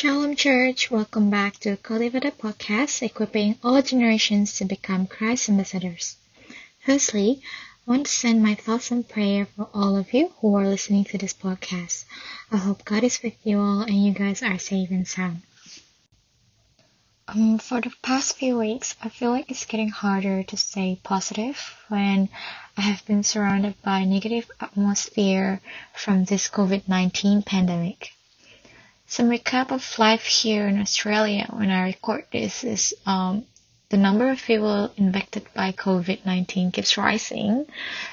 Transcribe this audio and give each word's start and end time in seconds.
Shalom 0.00 0.34
Church, 0.34 0.90
welcome 0.90 1.28
back 1.28 1.58
to 1.58 1.76
Cultivated 1.76 2.38
Podcast, 2.38 3.02
equipping 3.02 3.58
all 3.62 3.82
generations 3.82 4.54
to 4.54 4.64
become 4.64 5.06
Christ 5.06 5.50
ambassadors. 5.50 6.16
Firstly, 6.86 7.42
I 7.86 7.90
want 7.90 8.06
to 8.06 8.10
send 8.10 8.42
my 8.42 8.54
thoughts 8.54 8.90
and 8.90 9.06
prayer 9.06 9.44
for 9.44 9.68
all 9.74 9.98
of 9.98 10.14
you 10.14 10.32
who 10.40 10.54
are 10.54 10.66
listening 10.66 11.04
to 11.04 11.18
this 11.18 11.34
podcast. 11.34 12.06
I 12.50 12.56
hope 12.56 12.86
God 12.86 13.04
is 13.04 13.22
with 13.22 13.34
you 13.44 13.58
all 13.60 13.82
and 13.82 14.02
you 14.02 14.14
guys 14.14 14.42
are 14.42 14.58
safe 14.58 14.88
and 14.88 15.06
sound. 15.06 15.42
Um, 17.28 17.58
for 17.58 17.82
the 17.82 17.92
past 18.00 18.38
few 18.38 18.56
weeks, 18.56 18.96
I 19.02 19.10
feel 19.10 19.28
like 19.28 19.50
it's 19.50 19.66
getting 19.66 19.90
harder 19.90 20.42
to 20.44 20.56
stay 20.56 20.98
positive 21.02 21.60
when 21.88 22.30
I 22.74 22.80
have 22.80 23.04
been 23.04 23.22
surrounded 23.22 23.74
by 23.82 24.04
negative 24.04 24.50
atmosphere 24.62 25.60
from 25.92 26.24
this 26.24 26.48
COVID-19 26.48 27.44
pandemic. 27.44 28.14
Some 29.10 29.28
recap 29.28 29.72
of 29.72 29.98
life 29.98 30.24
here 30.24 30.68
in 30.68 30.80
Australia 30.80 31.48
when 31.50 31.68
I 31.68 31.82
record 31.82 32.26
this 32.30 32.62
is 32.62 32.94
um, 33.06 33.44
the 33.88 33.96
number 33.96 34.30
of 34.30 34.40
people 34.40 34.92
infected 34.96 35.48
by 35.52 35.72
COVID-19 35.72 36.72
keeps 36.72 36.96
rising, 36.96 37.66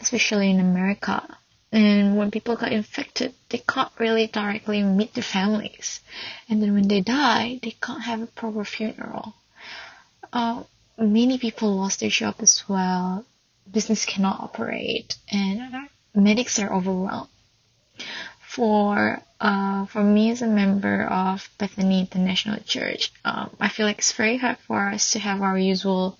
especially 0.00 0.48
in 0.50 0.60
America. 0.60 1.36
And 1.70 2.16
when 2.16 2.30
people 2.30 2.56
got 2.56 2.72
infected, 2.72 3.34
they 3.50 3.58
can't 3.58 3.92
really 3.98 4.28
directly 4.28 4.82
meet 4.82 5.12
their 5.12 5.22
families. 5.22 6.00
And 6.48 6.62
then 6.62 6.72
when 6.72 6.88
they 6.88 7.02
die, 7.02 7.60
they 7.62 7.72
can't 7.82 8.04
have 8.04 8.22
a 8.22 8.26
proper 8.26 8.64
funeral. 8.64 9.34
Uh, 10.32 10.62
many 10.96 11.36
people 11.36 11.76
lost 11.76 12.00
their 12.00 12.08
job 12.08 12.36
as 12.38 12.66
well. 12.66 13.26
Business 13.70 14.06
cannot 14.06 14.40
operate, 14.40 15.18
and 15.30 15.90
medics 16.14 16.58
are 16.58 16.72
overwhelmed. 16.72 17.28
For 18.58 19.22
uh, 19.40 19.86
for 19.86 20.02
me 20.02 20.32
as 20.32 20.42
a 20.42 20.46
member 20.48 21.04
of 21.04 21.48
Bethany 21.58 22.00
International 22.00 22.58
Church, 22.58 23.12
um, 23.24 23.56
I 23.60 23.68
feel 23.68 23.86
like 23.86 23.98
it's 23.98 24.12
very 24.12 24.36
hard 24.36 24.58
for 24.66 24.90
us 24.90 25.12
to 25.12 25.20
have 25.20 25.42
our 25.42 25.56
usual 25.56 26.18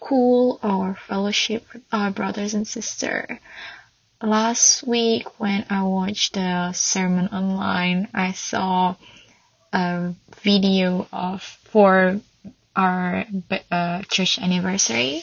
cool 0.00 0.58
or 0.60 0.96
fellowship 1.06 1.64
with 1.72 1.82
our 1.92 2.10
brothers 2.10 2.54
and 2.54 2.66
sisters 2.66 3.38
last 4.22 4.86
week 4.86 5.38
when 5.38 5.64
I 5.70 5.82
watched 5.84 6.34
the 6.34 6.72
sermon 6.72 7.28
online, 7.28 8.08
I 8.12 8.32
saw 8.32 8.96
a 9.72 10.14
video 10.42 11.06
of 11.12 11.42
for 11.42 12.20
our 12.74 13.24
uh, 13.70 14.02
church 14.02 14.38
anniversary. 14.38 15.22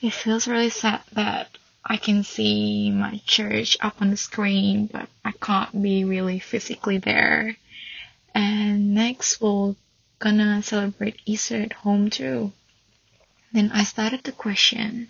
It 0.00 0.12
feels 0.12 0.48
really 0.48 0.70
sad 0.70 1.02
that 1.12 1.48
I 1.84 1.96
can 1.96 2.24
see 2.24 2.90
my 2.90 3.20
church 3.26 3.76
up 3.80 4.00
on 4.00 4.10
the 4.10 4.16
screen, 4.16 4.86
but 4.86 5.08
I 5.24 5.32
can't 5.32 5.82
be 5.82 6.04
really 6.04 6.38
physically 6.38 6.98
there. 6.98 7.56
And 8.34 8.94
next 8.94 9.40
we're 9.40 9.74
gonna 10.18 10.62
celebrate 10.62 11.20
Easter 11.26 11.62
at 11.62 11.72
home 11.72 12.10
too. 12.10 12.52
Then 13.52 13.70
I 13.72 13.84
started 13.84 14.24
to 14.24 14.32
question 14.32 15.08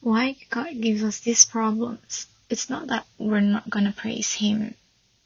why 0.00 0.36
God 0.50 0.80
gives 0.80 1.02
us 1.02 1.20
these 1.20 1.44
problems 1.44 2.26
it's 2.48 2.70
not 2.70 2.86
that 2.88 3.06
we're 3.18 3.40
not 3.40 3.68
gonna 3.68 3.92
praise 3.92 4.34
him 4.34 4.74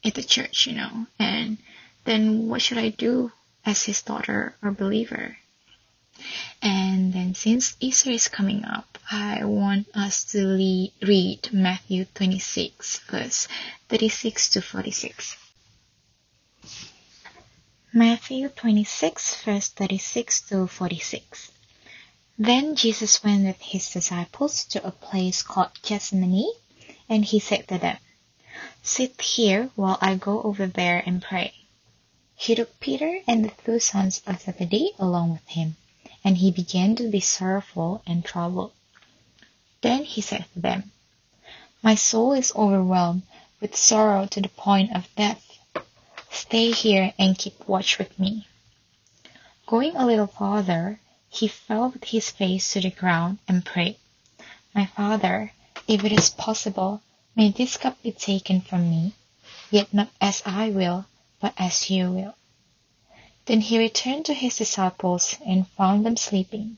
at 0.03 0.15
the 0.15 0.23
church, 0.23 0.65
you 0.67 0.73
know, 0.73 1.05
and 1.19 1.57
then 2.05 2.47
what 2.47 2.61
should 2.61 2.77
I 2.77 2.89
do 2.89 3.31
as 3.65 3.83
his 3.83 4.01
daughter 4.01 4.55
or 4.61 4.71
believer? 4.71 5.37
And 6.61 7.13
then 7.13 7.35
since 7.35 7.75
Easter 7.79 8.11
is 8.11 8.27
coming 8.27 8.65
up, 8.65 8.90
I 9.13 9.43
want 9.43 9.89
us 9.93 10.23
to 10.31 10.47
le- 10.47 10.87
read 11.05 11.51
Matthew 11.51 12.05
26 12.05 12.99
verse 13.09 13.49
36 13.89 14.49
to 14.51 14.61
46. 14.61 15.35
Matthew 17.91 18.47
26 18.47 19.43
verse 19.43 19.67
36 19.67 20.41
to 20.43 20.65
46. 20.65 21.51
Then 22.39 22.77
Jesus 22.77 23.21
went 23.21 23.43
with 23.43 23.59
his 23.59 23.89
disciples 23.89 24.63
to 24.67 24.87
a 24.87 24.91
place 24.91 25.43
called 25.43 25.71
Gethsemane 25.81 26.53
and 27.09 27.25
he 27.25 27.39
said 27.39 27.67
to 27.67 27.77
them, 27.79 27.97
Sit 28.81 29.19
here 29.21 29.71
while 29.75 29.97
I 29.99 30.15
go 30.15 30.41
over 30.41 30.67
there 30.67 31.03
and 31.05 31.21
pray. 31.21 31.53
He 32.33 32.55
took 32.55 32.79
Peter 32.79 33.19
and 33.27 33.43
the 33.43 33.51
two 33.65 33.81
sons 33.81 34.21
of 34.25 34.39
Zebedee 34.41 34.93
along 34.97 35.33
with 35.33 35.47
him, 35.49 35.75
and 36.23 36.37
he 36.37 36.49
began 36.49 36.95
to 36.95 37.11
be 37.11 37.19
sorrowful 37.19 38.01
and 38.07 38.23
troubled. 38.23 38.71
Then 39.81 40.03
he 40.03 40.21
said 40.21 40.45
to 40.53 40.59
them, 40.59 40.91
My 41.81 41.95
soul 41.95 42.33
is 42.33 42.53
overwhelmed 42.55 43.23
with 43.59 43.75
sorrow 43.75 44.27
to 44.27 44.39
the 44.39 44.49
point 44.49 44.95
of 44.95 45.07
death. 45.15 45.57
Stay 46.29 46.71
here 46.71 47.13
and 47.17 47.37
keep 47.37 47.67
watch 47.67 47.97
with 47.97 48.19
me. 48.19 48.47
Going 49.65 49.95
a 49.95 50.05
little 50.05 50.27
farther, 50.27 50.99
he 51.29 51.47
fell 51.47 51.89
with 51.89 52.03
his 52.03 52.29
face 52.29 52.73
to 52.73 52.81
the 52.81 52.91
ground 52.91 53.39
and 53.47 53.65
prayed, 53.65 53.97
My 54.75 54.85
father, 54.85 55.53
if 55.87 56.03
it 56.03 56.11
is 56.11 56.29
possible, 56.29 57.01
may 57.35 57.49
this 57.49 57.77
cup 57.77 58.01
be 58.03 58.11
taken 58.11 58.61
from 58.61 58.89
me, 58.89 59.13
yet 59.71 59.93
not 59.93 60.09
as 60.19 60.43
I 60.45 60.69
will, 60.69 61.05
but 61.39 61.53
as 61.57 61.89
you 61.89 62.11
will. 62.11 62.35
Then 63.45 63.61
he 63.61 63.79
returned 63.79 64.25
to 64.25 64.33
his 64.33 64.57
disciples 64.57 65.37
and 65.45 65.67
found 65.69 66.05
them 66.05 66.17
sleeping. 66.17 66.77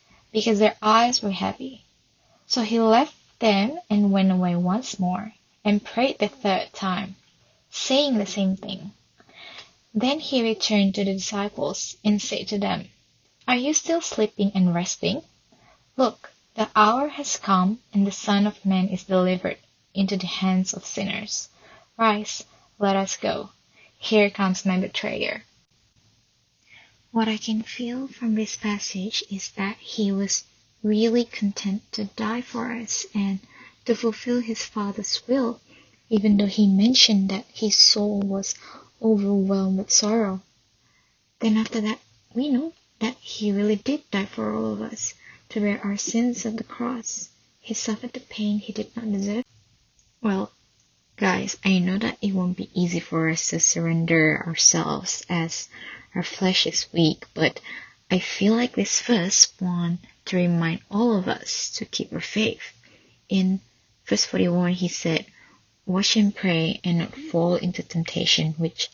because 0.31 0.59
their 0.59 0.75
eyes 0.81 1.21
were 1.21 1.31
heavy. 1.31 1.83
So 2.47 2.61
he 2.61 2.79
left 2.79 3.15
them 3.39 3.79
and 3.89 4.11
went 4.11 4.31
away 4.31 4.55
once 4.55 4.99
more, 4.99 5.33
and 5.63 5.83
prayed 5.83 6.19
the 6.19 6.27
third 6.27 6.73
time, 6.73 7.15
saying 7.69 8.17
the 8.17 8.25
same 8.25 8.55
thing. 8.55 8.91
Then 9.93 10.19
he 10.19 10.41
returned 10.41 10.95
to 10.95 11.03
the 11.03 11.13
disciples 11.13 11.97
and 12.03 12.21
said 12.21 12.47
to 12.49 12.57
them, 12.57 12.89
Are 13.47 13.57
you 13.57 13.73
still 13.73 14.01
sleeping 14.01 14.51
and 14.55 14.73
resting? 14.73 15.23
Look, 15.97 16.31
the 16.55 16.69
hour 16.75 17.09
has 17.09 17.37
come, 17.37 17.79
and 17.93 18.07
the 18.07 18.11
Son 18.11 18.47
of 18.47 18.65
Man 18.65 18.87
is 18.89 19.03
delivered 19.03 19.57
into 19.93 20.17
the 20.17 20.27
hands 20.27 20.73
of 20.73 20.85
sinners. 20.85 21.49
Rise, 21.97 22.43
let 22.79 22.95
us 22.95 23.17
go. 23.17 23.49
Here 23.97 24.29
comes 24.29 24.65
my 24.65 24.79
betrayer. 24.79 25.43
What 27.13 27.27
I 27.27 27.35
can 27.35 27.61
feel 27.61 28.07
from 28.07 28.35
this 28.35 28.55
passage 28.55 29.21
is 29.29 29.49
that 29.57 29.75
he 29.79 30.13
was 30.13 30.45
really 30.81 31.25
content 31.25 31.81
to 31.91 32.05
die 32.05 32.39
for 32.39 32.71
us 32.71 33.05
and 33.13 33.39
to 33.83 33.95
fulfill 33.95 34.39
his 34.39 34.63
Father's 34.63 35.21
will, 35.27 35.59
even 36.09 36.37
though 36.37 36.45
he 36.45 36.67
mentioned 36.67 37.27
that 37.29 37.45
his 37.53 37.75
soul 37.75 38.21
was 38.21 38.55
overwhelmed 39.01 39.77
with 39.77 39.91
sorrow. 39.91 40.41
Then 41.39 41.57
after 41.57 41.81
that, 41.81 41.99
we 42.33 42.47
know 42.47 42.71
that 42.99 43.17
he 43.17 43.51
really 43.51 43.75
did 43.75 44.09
die 44.09 44.25
for 44.25 44.55
all 44.55 44.71
of 44.71 44.81
us 44.81 45.13
to 45.49 45.59
bear 45.59 45.83
our 45.83 45.97
sins 45.97 46.45
on 46.45 46.55
the 46.55 46.63
cross. 46.63 47.27
He 47.59 47.73
suffered 47.73 48.13
the 48.13 48.21
pain 48.21 48.59
he 48.59 48.71
did 48.71 48.95
not 48.95 49.11
deserve. 49.11 49.43
Well, 50.21 50.53
guys, 51.17 51.57
I 51.65 51.79
know 51.79 51.97
that 51.97 52.19
it 52.21 52.33
won't 52.33 52.55
be 52.55 52.71
easy 52.73 53.01
for 53.01 53.27
us 53.29 53.49
to 53.49 53.59
surrender 53.59 54.41
ourselves 54.47 55.25
as 55.27 55.67
our 56.15 56.23
flesh 56.23 56.67
is 56.67 56.91
weak, 56.91 57.25
but 57.33 57.61
I 58.09 58.19
feel 58.19 58.55
like 58.55 58.75
this 58.75 59.01
verse 59.01 59.47
want 59.61 60.01
to 60.25 60.35
remind 60.35 60.81
all 60.91 61.17
of 61.17 61.27
us 61.27 61.69
to 61.77 61.85
keep 61.85 62.11
our 62.11 62.19
faith. 62.19 62.73
In 63.29 63.61
verse 64.05 64.25
41, 64.25 64.73
he 64.73 64.87
said, 64.89 65.25
Watch 65.85 66.17
and 66.17 66.35
pray 66.35 66.79
and 66.83 66.99
not 66.99 67.15
fall 67.15 67.55
into 67.55 67.83
temptation, 67.83 68.53
which 68.57 68.89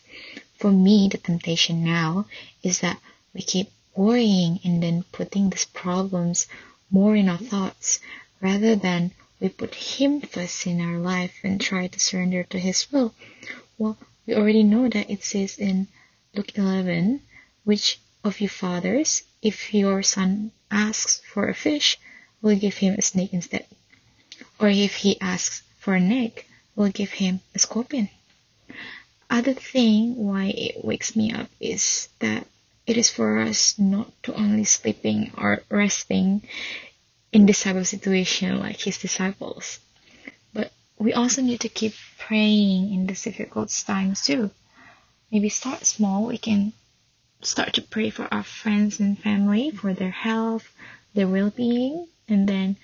for 0.60 0.72
me, 0.72 1.08
the 1.08 1.18
temptation 1.18 1.84
now 1.84 2.26
is 2.64 2.80
that 2.80 3.00
we 3.34 3.42
keep 3.42 3.72
worrying 3.96 4.60
and 4.64 4.82
then 4.82 5.04
putting 5.12 5.50
these 5.50 5.66
problems 5.66 6.48
more 6.90 7.16
in 7.16 7.30
our 7.30 7.38
thoughts 7.38 8.00
rather 8.42 8.76
than 8.76 9.12
we 9.40 9.50
put 9.50 9.76
Him 9.76 10.22
first 10.22 10.66
in 10.66 10.82
our 10.82 10.98
life 10.98 11.40
and 11.44 11.60
try 11.60 11.88
to 11.88 12.00
surrender 12.00 12.44
to 12.44 12.60
His 12.60 12.92
will. 12.92 13.14
Well, 13.78 13.98
we 14.26 14.36
already 14.36 14.64
know 14.64 14.88
that 14.90 15.10
it 15.10 15.24
says 15.24 15.58
in 15.58 15.88
Luke 16.38 16.56
11, 16.56 17.22
which 17.64 18.00
of 18.24 18.40
you 18.40 18.48
fathers, 18.48 19.24
if 19.42 19.74
your 19.74 20.04
son 20.04 20.52
asks 20.70 21.20
for 21.26 21.50
a 21.50 21.56
fish, 21.56 21.98
will 22.44 22.56
give 22.56 22.78
him 22.78 22.94
a 22.94 23.02
snake 23.02 23.34
instead? 23.34 23.66
Or 24.60 24.70
if 24.70 24.98
he 24.98 25.20
asks 25.20 25.64
for 25.80 25.96
an 25.96 26.12
egg, 26.12 26.46
will 26.76 26.90
give 26.90 27.10
him 27.10 27.40
a 27.56 27.60
scorpion? 27.60 28.10
Other 29.32 29.56
thing 29.56 30.16
why 30.16 30.54
it 30.56 30.86
wakes 30.86 31.16
me 31.16 31.32
up 31.32 31.50
is 31.60 32.08
that 32.20 32.46
it 32.86 32.98
is 32.98 33.10
for 33.10 33.40
us 33.40 33.80
not 33.80 34.12
to 34.22 34.36
only 34.36 34.64
sleeping 34.64 35.32
or 35.36 35.64
resting 35.72 36.44
in 37.32 37.48
this 37.48 37.64
type 37.64 37.78
of 37.78 37.88
situation 37.88 38.60
like 38.60 38.82
his 38.82 39.00
disciples, 39.00 39.80
but 40.54 40.72
we 41.00 41.14
also 41.14 41.42
need 41.42 41.62
to 41.62 41.70
keep 41.70 41.96
praying 42.20 42.94
in 42.94 43.08
these 43.08 43.24
difficult 43.24 43.70
times 43.88 44.22
too. 44.22 44.52
Maybe 45.32 45.50
start 45.50 45.86
small. 45.86 46.26
We 46.26 46.38
can 46.38 46.74
start 47.42 47.74
to 47.74 47.82
pray 47.82 48.10
for 48.10 48.28
our 48.34 48.44
friends 48.44 49.00
and 49.00 49.20
family 49.20 49.72
for 49.72 49.94
their 49.94 50.12
health, 50.12 50.74
their 51.14 51.28
well-being, 51.28 52.08
and 52.30 52.48
then 52.48 52.78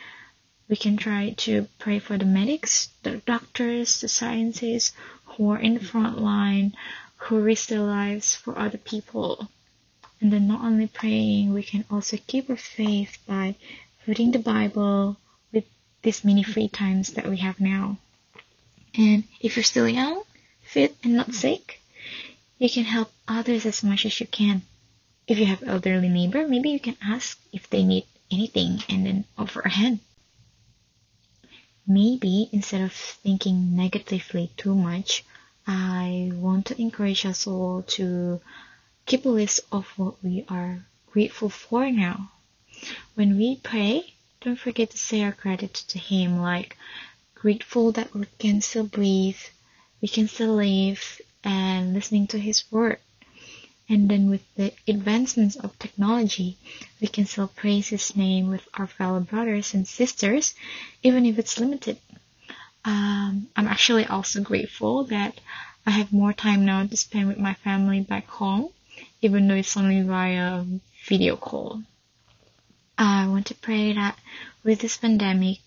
we 0.68 0.76
can 0.76 0.98
try 0.98 1.32
to 1.38 1.68
pray 1.80 2.00
for 2.00 2.18
the 2.18 2.26
medics, 2.26 2.90
the 3.04 3.18
doctors, 3.18 4.02
the 4.02 4.08
scientists 4.08 4.92
who 5.26 5.50
are 5.52 5.60
in 5.60 5.74
the 5.76 5.86
front 5.86 6.20
line, 6.20 6.76
who 7.18 7.40
risk 7.40 7.70
their 7.70 7.80
lives 7.80 8.36
for 8.36 8.58
other 8.58 8.78
people. 8.78 9.50
And 10.20 10.32
then 10.32 10.48
not 10.48 10.64
only 10.64 10.88
praying, 10.88 11.54
we 11.54 11.64
can 11.64 11.86
also 11.90 12.18
keep 12.28 12.50
our 12.50 12.58
faith 12.58 13.18
by 13.26 13.56
reading 14.06 14.32
the 14.32 14.40
Bible 14.40 15.18
with 15.52 15.66
these 16.02 16.24
many 16.24 16.44
free 16.44 16.68
times 16.68 17.14
that 17.14 17.28
we 17.28 17.38
have 17.38 17.60
now. 17.60 17.98
And 18.98 19.24
if 19.40 19.56
you're 19.56 19.64
still 19.64 19.88
young, 19.88 20.24
fit, 20.62 20.96
and 21.04 21.16
not 21.16 21.34
sick, 21.34 21.82
you 22.64 22.70
can 22.70 22.86
help 22.86 23.12
others 23.28 23.66
as 23.66 23.84
much 23.84 24.06
as 24.06 24.22
you 24.22 24.26
can. 24.26 24.62
If 25.28 25.38
you 25.38 25.46
have 25.48 25.64
elderly 25.68 26.08
neighbor, 26.08 26.48
maybe 26.48 26.70
you 26.70 26.80
can 26.80 26.96
ask 27.04 27.38
if 27.52 27.70
they 27.70 27.84
need 27.84 28.06
anything 28.32 28.82
and 28.88 29.06
then 29.06 29.26
offer 29.38 29.60
a 29.60 29.70
hand. 29.70 30.00
Maybe 31.86 32.48
instead 32.54 32.80
of 32.80 32.94
thinking 32.94 33.76
negatively 33.76 34.50
too 34.56 34.76
much, 34.76 35.26
I 35.68 36.32
want 36.34 36.68
to 36.68 36.82
encourage 36.82 37.26
us 37.26 37.48
all 37.48 37.82
to 37.98 38.40
keep 39.06 39.26
a 39.26 39.30
list 39.30 39.60
of 39.70 39.86
what 39.98 40.24
we 40.24 40.46
are 40.48 40.86
grateful 41.12 41.50
for 41.50 41.92
now. 41.92 42.32
When 43.16 43.38
we 43.38 43.58
pray, 43.58 44.14
don't 44.40 44.60
forget 44.60 44.92
to 44.92 44.98
say 44.98 45.22
our 45.22 45.34
gratitude 45.34 45.90
to 45.90 46.00
Him, 46.00 46.40
like 46.40 46.78
grateful 47.36 47.92
that 47.92 48.14
we 48.14 48.26
can 48.40 48.62
still 48.62 48.86
breathe, 48.86 49.44
we 50.02 50.08
can 50.08 50.30
still 50.30 50.56
live, 50.56 51.20
and 51.44 51.94
listening 51.94 52.28
to 52.28 52.40
His 52.40 52.64
Word. 52.72 53.00
And 53.90 54.10
then 54.10 54.30
with 54.30 54.42
the 54.56 54.74
advancements 54.88 55.56
of 55.58 55.78
technology, 55.78 56.58
we 57.02 57.08
can 57.08 57.26
still 57.26 57.50
praise 57.50 57.90
His 57.90 58.16
name 58.16 58.50
with 58.50 58.68
our 58.76 58.88
fellow 58.88 59.20
brothers 59.20 59.74
and 59.74 59.88
sisters, 59.88 60.56
even 61.04 61.26
if 61.26 61.38
it's 61.38 61.60
limited. 61.60 61.98
Um, 62.86 63.48
I'm 63.56 63.68
actually 63.68 64.06
also 64.06 64.42
grateful 64.42 65.06
that 65.06 65.40
I 65.86 65.92
have 65.92 66.14
more 66.14 66.34
time 66.34 66.66
now 66.66 66.86
to 66.86 66.98
spend 66.98 67.28
with 67.28 67.38
my 67.38 67.54
family 67.56 68.02
back 68.02 68.28
home, 68.28 68.70
even 69.22 69.48
though 69.48 69.56
it's 69.56 69.76
only 69.76 70.02
via 70.02 70.66
video 71.06 71.36
call. 71.36 71.84
I 72.98 73.28
want 73.28 73.48
to 73.48 73.56
pray 73.56 73.94
that 73.94 74.18
with 74.64 74.80
this 74.80 74.98
pandemic, 74.98 75.60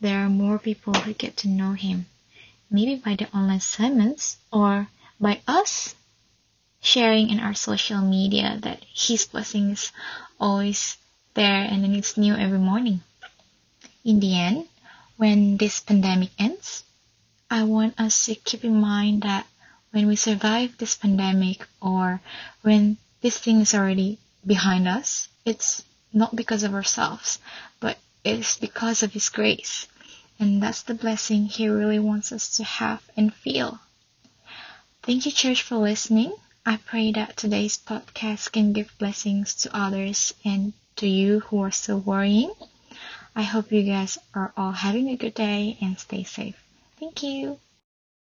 there 0.00 0.24
are 0.24 0.28
more 0.28 0.58
people 0.58 0.94
who 0.94 1.14
get 1.14 1.36
to 1.38 1.48
know 1.48 1.72
Him, 1.72 2.06
maybe 2.70 2.96
by 2.96 3.16
the 3.16 3.28
online 3.36 3.60
sermons 3.60 4.36
or 4.52 4.88
by 5.20 5.40
us 5.46 5.94
sharing 6.80 7.30
in 7.30 7.40
our 7.40 7.54
social 7.54 8.00
media 8.00 8.58
that 8.62 8.84
His 8.94 9.26
blessing 9.26 9.70
is 9.70 9.92
always 10.38 10.96
there 11.34 11.62
and 11.62 11.82
then 11.82 11.94
it's 11.94 12.16
new 12.16 12.34
every 12.34 12.58
morning. 12.58 13.00
In 14.04 14.20
the 14.20 14.38
end, 14.38 14.68
when 15.16 15.56
this 15.56 15.80
pandemic 15.80 16.30
ends, 16.38 16.84
I 17.50 17.64
want 17.64 17.98
us 17.98 18.26
to 18.26 18.34
keep 18.34 18.64
in 18.64 18.80
mind 18.80 19.22
that 19.22 19.46
when 19.90 20.06
we 20.06 20.16
survive 20.16 20.76
this 20.78 20.94
pandemic 20.94 21.66
or 21.80 22.20
when 22.62 22.98
this 23.22 23.38
thing 23.38 23.60
is 23.60 23.74
already 23.74 24.18
behind 24.46 24.86
us, 24.86 25.28
it's 25.44 25.82
not 26.12 26.36
because 26.36 26.62
of 26.62 26.74
ourselves, 26.74 27.38
but 27.80 27.98
it's 28.24 28.58
because 28.58 29.02
of 29.02 29.12
His 29.12 29.28
grace. 29.28 29.86
And 30.38 30.62
that's 30.62 30.82
the 30.82 30.94
blessing 30.94 31.46
He 31.46 31.68
really 31.68 31.98
wants 31.98 32.30
us 32.30 32.56
to 32.56 32.64
have 32.64 33.02
and 33.16 33.32
feel. 33.32 33.80
Thank 35.06 35.24
you, 35.24 35.32
church, 35.32 35.62
for 35.62 35.76
listening. 35.76 36.34
I 36.66 36.76
pray 36.76 37.10
that 37.12 37.38
today's 37.38 37.78
podcast 37.78 38.52
can 38.52 38.74
give 38.74 38.92
blessings 38.98 39.54
to 39.62 39.74
others 39.74 40.34
and 40.44 40.74
to 40.96 41.06
you 41.06 41.40
who 41.40 41.62
are 41.62 41.70
still 41.70 42.00
worrying. 42.00 42.52
I 43.36 43.42
hope 43.42 43.72
you 43.72 43.84
guys 43.84 44.18
are 44.34 44.52
all 44.56 44.72
having 44.72 45.08
a 45.08 45.16
good 45.16 45.34
day 45.34 45.78
and 45.80 45.98
stay 45.98 46.24
safe. 46.24 46.62
Thank 47.00 47.22
you. 47.22 47.58